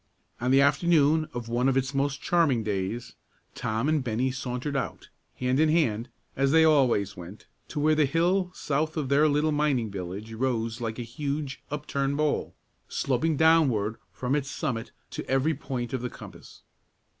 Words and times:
On 0.39 0.49
the 0.49 0.61
afternoon 0.61 1.27
of 1.31 1.47
one 1.47 1.69
of 1.69 1.77
its 1.77 1.93
most 1.93 2.23
charming 2.23 2.63
days, 2.63 3.13
Tom 3.53 3.87
and 3.87 4.03
Bennie 4.03 4.31
sauntered 4.31 4.75
out, 4.75 5.09
hand 5.35 5.59
in 5.59 5.69
hand, 5.69 6.09
as 6.35 6.49
they 6.49 6.63
always 6.65 7.15
went, 7.15 7.45
to 7.67 7.79
where 7.79 7.93
the 7.93 8.07
hill, 8.07 8.49
south 8.55 8.97
of 8.97 9.09
their 9.09 9.27
little 9.29 9.51
mining 9.51 9.91
village, 9.91 10.33
rose 10.33 10.81
like 10.81 10.97
a 10.97 11.03
huge, 11.03 11.61
upturned 11.69 12.17
bowl, 12.17 12.55
sloping 12.89 13.37
downward 13.37 13.97
from 14.11 14.33
its 14.35 14.49
summit 14.49 14.91
to 15.11 15.29
every 15.29 15.53
point 15.53 15.93
of 15.93 16.01
the 16.01 16.09
compass. 16.09 16.63